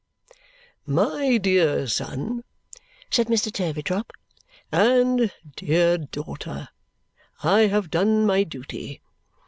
"My 0.87 1.37
dear 1.37 1.85
son," 1.87 2.43
said 3.11 3.27
Mr. 3.27 3.53
Turveydrop, 3.53 4.11
"and 4.71 5.31
dear 5.55 5.99
daughter, 5.99 6.69
I 7.43 7.67
have 7.67 7.91
done 7.91 8.25
my 8.25 8.43
duty. 8.43 9.03